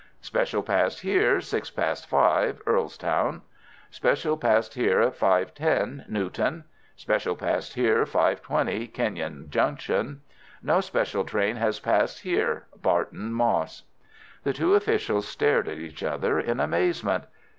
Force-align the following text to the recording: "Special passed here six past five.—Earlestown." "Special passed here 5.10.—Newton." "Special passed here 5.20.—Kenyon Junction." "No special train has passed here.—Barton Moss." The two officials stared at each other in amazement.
"Special 0.21 0.63
passed 0.63 1.01
here 1.01 1.39
six 1.41 1.69
past 1.69 2.07
five.—Earlestown." 2.09 3.43
"Special 3.91 4.35
passed 4.35 4.73
here 4.73 5.01
5.10.—Newton." 5.11 6.63
"Special 6.95 7.35
passed 7.35 7.75
here 7.75 8.03
5.20.—Kenyon 8.05 9.51
Junction." 9.51 10.21
"No 10.63 10.81
special 10.81 11.23
train 11.23 11.57
has 11.57 11.79
passed 11.79 12.21
here.—Barton 12.21 13.31
Moss." 13.31 13.83
The 14.43 14.53
two 14.53 14.73
officials 14.73 15.27
stared 15.27 15.67
at 15.67 15.77
each 15.77 16.01
other 16.01 16.39
in 16.39 16.59
amazement. 16.59 17.25